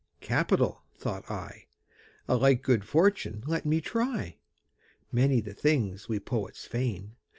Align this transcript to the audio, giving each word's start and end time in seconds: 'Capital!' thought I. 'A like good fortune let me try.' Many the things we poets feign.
'Capital!' 0.19 0.81
thought 0.95 1.29
I. 1.29 1.67
'A 2.27 2.35
like 2.37 2.63
good 2.63 2.83
fortune 2.85 3.43
let 3.45 3.67
me 3.67 3.79
try.' 3.81 4.37
Many 5.11 5.41
the 5.41 5.53
things 5.53 6.09
we 6.09 6.19
poets 6.19 6.65
feign. 6.65 7.17